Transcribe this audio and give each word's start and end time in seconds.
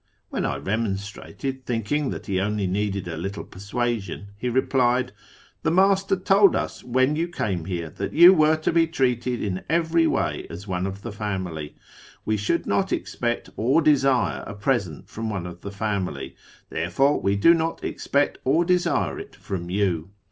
When 0.31 0.45
I 0.47 0.57
remonstrated, 0.57 1.63
thinking 1.67 2.09
that 2.09 2.25
he 2.25 2.39
only 2.39 2.65
needed 2.65 3.07
a 3.07 3.15
little 3.15 3.43
persuasion, 3.43 4.29
he 4.35 4.49
replied," 4.49 5.11
The 5.61 5.69
master 5.69 6.15
told 6.15 6.55
us:, 6.55 6.83
when 6.83 7.15
you 7.15 7.27
came 7.27 7.65
here 7.65 7.91
that 7.91 8.11
you 8.11 8.33
were 8.33 8.55
to 8.55 8.71
be 8.71 8.87
treated 8.87 9.43
in 9.43 9.61
every 9.69 10.07
way 10.07 10.45
if 10.49 10.49
as 10.49 10.67
one 10.67 10.87
of 10.87 11.03
the 11.03 11.11
family: 11.11 11.75
we 12.25 12.35
should 12.35 12.65
not 12.65 12.91
expect 12.91 13.51
or 13.55 13.79
desire 13.79 14.43
a 14.47 14.55
present 14.55 15.07
from 15.07 15.29
one 15.29 15.45
of 15.45 15.61
the 15.61 15.69
family; 15.69 16.35
therefore 16.71 17.21
w^e 17.21 17.39
do 17.39 17.53
not 17.53 17.83
expect 17.83 18.39
or 18.43 18.65
desire 18.65 19.19
it 19.19 19.35
from 19.35 19.69
you. 19.69 20.09